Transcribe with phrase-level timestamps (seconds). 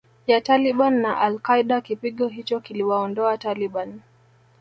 [0.27, 4.01] ya Taliban na Al Qaeda Kipigo hicho kiliwaondoa Taliban